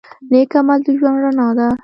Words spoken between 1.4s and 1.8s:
ده.